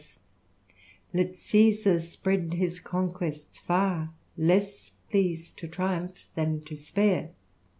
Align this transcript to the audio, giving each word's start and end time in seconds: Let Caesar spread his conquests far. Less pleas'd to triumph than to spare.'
Let 1.13 1.35
Caesar 1.35 1.99
spread 1.99 2.55
his 2.55 2.79
conquests 2.79 3.59
far. 3.59 4.15
Less 4.35 4.93
pleas'd 5.11 5.59
to 5.59 5.67
triumph 5.67 6.27
than 6.33 6.61
to 6.61 6.75
spare.' 6.75 7.35